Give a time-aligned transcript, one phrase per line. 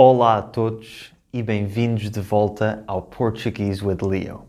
[0.00, 4.44] Olá a todos e bem-vindos de volta ao Portuguese with Leo.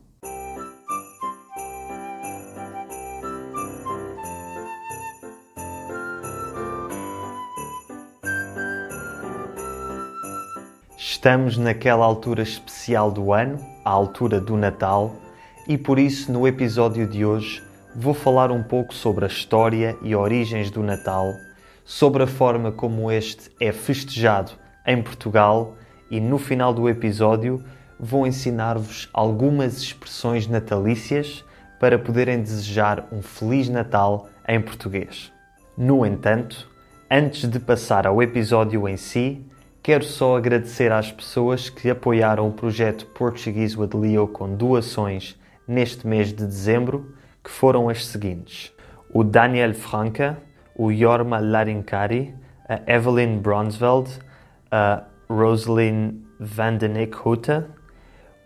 [10.95, 15.15] Estamos naquela altura especial do ano, a altura do Natal,
[15.67, 17.63] e por isso no episódio de hoje
[17.95, 21.33] vou falar um pouco sobre a história e origens do Natal,
[21.83, 25.75] sobre a forma como este é festejado em Portugal
[26.11, 27.63] e no final do episódio
[27.99, 31.45] vou ensinar-vos algumas expressões natalícias
[31.79, 35.31] para poderem desejar um Feliz Natal em português.
[35.77, 36.69] No entanto,
[37.09, 39.45] antes de passar ao episódio em si,
[39.81, 46.05] Quero só agradecer às pessoas que apoiaram o projeto Portuguese with Leo com doações neste
[46.05, 48.73] mês de dezembro, que foram as seguintes:
[49.13, 50.37] o Daniel Franca,
[50.75, 52.35] o Jorma Larinkari,
[52.67, 54.11] a Evelyn Bronsveld,
[54.71, 57.65] a Rosalind Vandenik Hutte,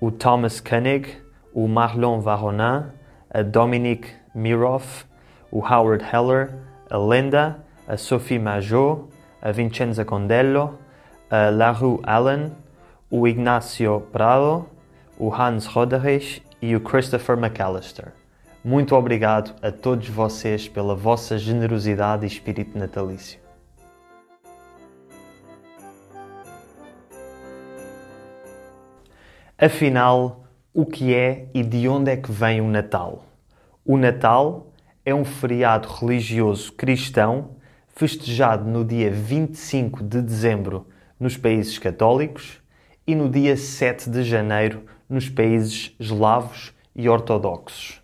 [0.01, 1.07] o Thomas Koenig,
[1.53, 2.91] o Marlon Varonin,
[3.29, 5.05] a Dominique Miroff,
[5.51, 6.55] o Howard Heller,
[6.89, 9.07] a Linda, a Sophie Majot,
[9.41, 10.79] a Vincenza Condello,
[11.29, 12.51] a Larue Allen,
[13.09, 14.67] o Ignacio Prado,
[15.17, 18.13] o Hans Roderich e o Christopher McAllister.
[18.63, 23.42] Muito obrigado a todos vocês pela vossa generosidade e espírito natalício.
[29.65, 33.23] Afinal, o que é e de onde é que vem o Natal?
[33.85, 34.73] O Natal
[35.05, 37.51] é um feriado religioso cristão
[37.87, 40.85] festejado no dia 25 de dezembro
[41.17, 42.61] nos países católicos
[43.07, 48.01] e no dia 7 de janeiro nos países eslavos e ortodoxos.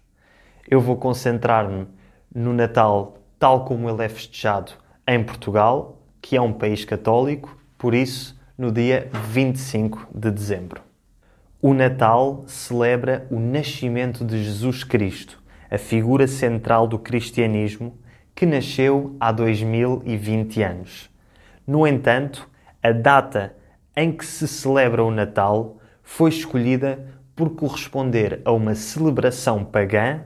[0.65, 1.87] Eu vou concentrar-me
[2.33, 4.71] no Natal tal como ele é festejado
[5.05, 10.87] em Portugal, que é um país católico, por isso no dia 25 de dezembro.
[11.61, 17.97] O Natal celebra o nascimento de Jesus Cristo, a figura central do cristianismo
[18.33, 21.09] que nasceu há 2020 anos.
[21.67, 22.49] No entanto,
[22.81, 23.57] a data
[23.93, 27.05] em que se celebra o Natal foi escolhida
[27.35, 30.21] por corresponder a uma celebração pagã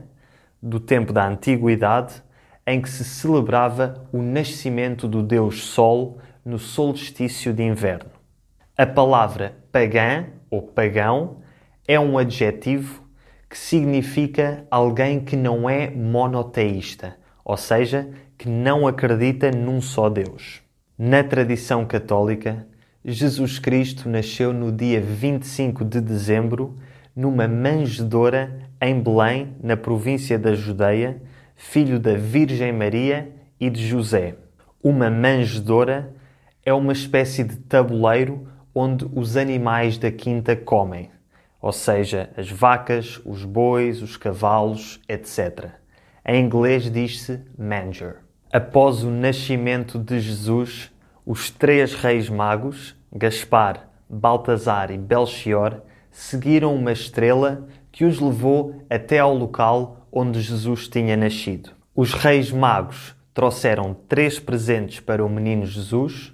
[0.62, 2.22] do tempo da Antiguidade
[2.64, 8.10] em que se celebrava o nascimento do Deus Sol no solstício de inverno.
[8.78, 11.38] A palavra pagã ou pagão
[11.86, 13.02] é um adjetivo
[13.50, 20.62] que significa alguém que não é monoteísta, ou seja, que não acredita num só Deus.
[20.96, 22.66] Na tradição católica,
[23.04, 26.76] Jesus Cristo nasceu no dia 25 de dezembro,
[27.14, 31.20] numa manjedoura em Belém, na província da Judeia,
[31.56, 34.36] filho da Virgem Maria e de José.
[34.82, 36.14] Uma manjedoura
[36.64, 41.10] é uma espécie de tabuleiro onde os animais da quinta comem,
[41.60, 45.70] ou seja, as vacas, os bois, os cavalos, etc.
[46.26, 48.16] Em inglês diz-se manger.
[48.52, 50.92] Após o nascimento de Jesus,
[51.24, 55.80] os três reis magos, Gaspar, Baltazar e Belchior,
[56.10, 61.70] seguiram uma estrela que os levou até ao local onde Jesus tinha nascido.
[61.96, 66.33] Os reis magos trouxeram três presentes para o menino Jesus: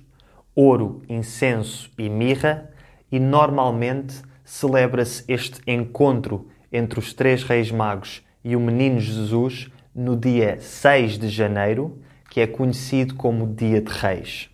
[0.55, 2.71] ouro, incenso e mirra,
[3.11, 10.17] e normalmente celebra-se este encontro entre os três reis magos e o menino Jesus no
[10.17, 11.99] dia 6 de janeiro,
[12.31, 14.49] que é conhecido como Dia de Reis.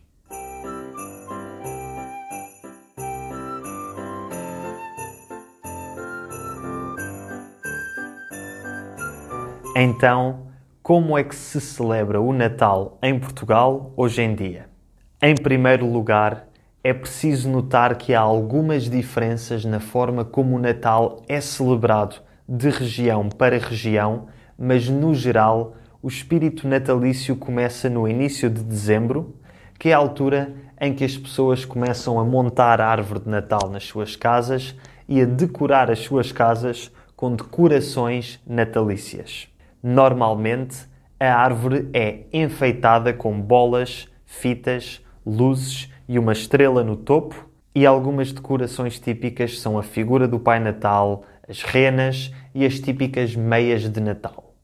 [9.79, 10.47] Então,
[10.83, 14.76] como é que se celebra o Natal em Portugal hoje em dia?
[15.23, 16.47] Em primeiro lugar,
[16.85, 22.17] é preciso notar que há algumas diferenças na forma como o Natal é celebrado
[22.47, 24.27] de região para região,
[24.59, 29.35] mas no geral o espírito natalício começa no início de dezembro,
[29.79, 33.71] que é a altura em que as pessoas começam a montar a árvore de Natal
[33.71, 34.75] nas suas casas
[35.09, 39.49] e a decorar as suas casas com decorações natalícias.
[39.83, 40.77] Normalmente,
[41.19, 48.33] a árvore é enfeitada com bolas, fitas, luzes e uma estrela no topo, e algumas
[48.33, 54.01] decorações típicas são a figura do Pai Natal, as renas e as típicas meias de
[54.01, 54.55] Natal.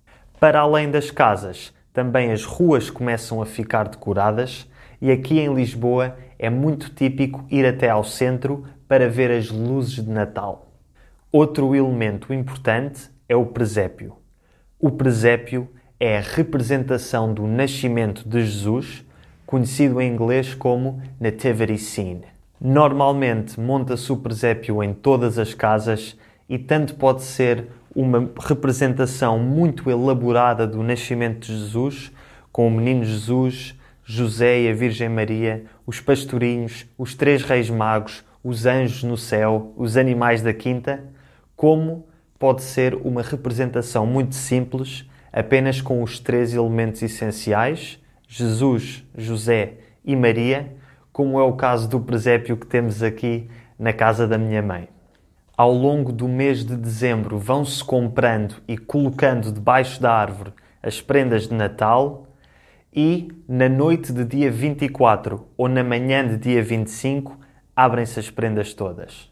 [0.40, 4.66] Para além das casas, também as ruas começam a ficar decoradas
[5.00, 10.02] e aqui em Lisboa é muito típico ir até ao centro para ver as luzes
[10.02, 10.72] de Natal.
[11.30, 14.16] Outro elemento importante é o presépio.
[14.78, 15.68] O presépio
[16.00, 19.04] é a representação do nascimento de Jesus,
[19.52, 22.22] conhecido em inglês como Nativity Scene.
[22.58, 26.16] Normalmente monta-se o presépio em todas as casas
[26.48, 32.10] e tanto pode ser uma representação muito elaborada do nascimento de Jesus,
[32.50, 38.24] com o menino Jesus, José e a Virgem Maria, os pastorinhos, os três reis magos,
[38.42, 41.04] os anjos no céu, os animais da quinta,
[41.54, 42.06] como
[42.38, 48.00] pode ser uma representação muito simples, apenas com os três elementos essenciais,
[48.34, 50.74] Jesus, José e Maria,
[51.12, 53.46] como é o caso do presépio que temos aqui
[53.78, 54.88] na casa da minha mãe.
[55.54, 61.46] Ao longo do mês de dezembro vão-se comprando e colocando debaixo da árvore as prendas
[61.46, 62.26] de Natal
[62.90, 67.38] e na noite de dia 24 ou na manhã de dia 25
[67.76, 69.30] abrem-se as prendas todas.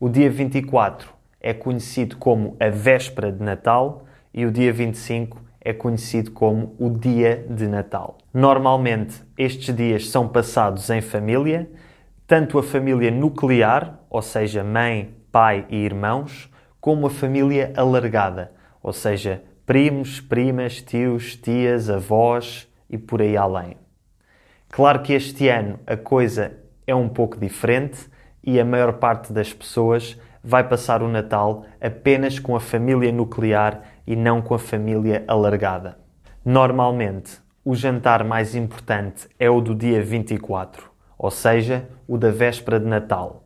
[0.00, 5.72] O dia 24 é conhecido como a véspera de Natal e o dia 25 é
[5.72, 8.18] conhecido como o dia de Natal.
[8.32, 11.70] Normalmente, estes dias são passados em família,
[12.26, 16.50] tanto a família nuclear, ou seja, mãe, pai e irmãos,
[16.80, 18.52] como a família alargada,
[18.82, 23.76] ou seja, primos, primas, tios, tias, avós e por aí além.
[24.70, 26.56] Claro que este ano a coisa
[26.86, 28.08] é um pouco diferente
[28.42, 33.82] e a maior parte das pessoas vai passar o Natal apenas com a família nuclear
[34.06, 35.98] e não com a família alargada.
[36.44, 42.80] Normalmente, o jantar mais importante é o do dia 24, ou seja, o da véspera
[42.80, 43.44] de Natal.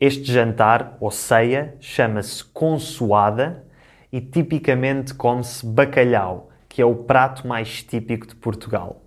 [0.00, 3.64] Este jantar ou ceia chama-se consoada
[4.10, 9.02] e tipicamente come-se bacalhau, que é o prato mais típico de Portugal.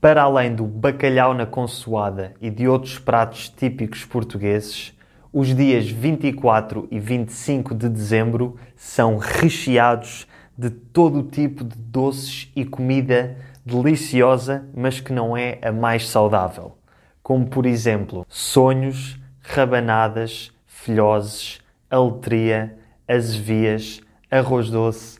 [0.00, 4.92] Para além do bacalhau na consoada e de outros pratos típicos portugueses,
[5.36, 12.64] os dias 24 e 25 de dezembro são recheados de todo tipo de doces e
[12.64, 13.36] comida
[13.66, 16.78] deliciosa, mas que não é a mais saudável,
[17.20, 21.58] como por exemplo sonhos, rabanadas, filhoses,
[21.90, 22.78] aletria,
[23.08, 24.00] azevias,
[24.30, 25.18] arroz doce,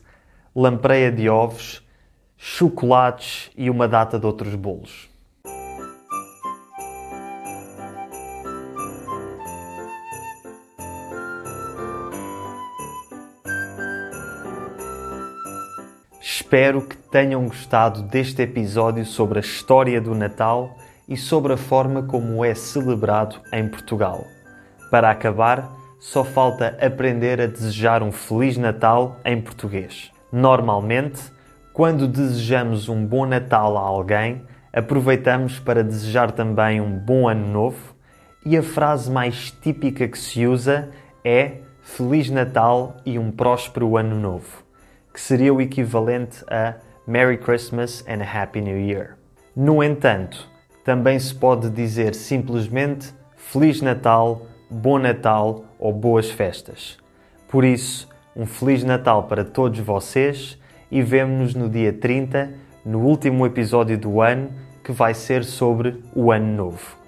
[0.55, 1.85] lampreia de ovos,
[2.37, 5.09] chocolates e uma data de outros bolos.
[16.27, 20.75] Espero que tenham gostado deste episódio sobre a história do Natal
[21.07, 24.25] e sobre a forma como é celebrado em Portugal.
[24.89, 30.11] Para acabar, só falta aprender a desejar um Feliz Natal em português.
[30.31, 31.21] Normalmente,
[31.71, 34.41] quando desejamos um bom Natal a alguém,
[34.73, 37.95] aproveitamos para desejar também um bom Ano Novo
[38.43, 40.89] e a frase mais típica que se usa
[41.23, 44.64] é Feliz Natal e um próspero Ano Novo,
[45.15, 46.75] que seria o equivalente a
[47.07, 49.15] Merry Christmas and a Happy New Year.
[49.55, 50.49] No entanto,
[50.83, 56.97] também se pode dizer simplesmente Feliz Natal, Bom Natal ou Boas Festas.
[57.47, 60.59] Por isso, um Feliz Natal para todos vocês
[60.91, 62.51] e vemo-nos no dia 30,
[62.85, 64.49] no último episódio do ano,
[64.83, 67.04] que vai ser sobre o Ano Novo.